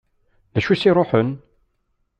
D 0.53 0.55
acu 0.59 0.71
i 0.71 0.75
s-iruḥen? 0.81 1.29